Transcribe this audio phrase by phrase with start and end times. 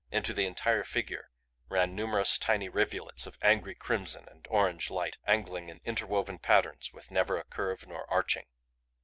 [0.09, 1.29] Into the entire figure
[1.69, 7.11] ran numerous tiny rivulets of angry crimson and orange light, angling in interwoven patterns with
[7.11, 8.47] never a curve nor arching.